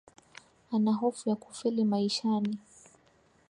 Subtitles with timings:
[0.71, 2.57] Ana hofu ya kufeli maishani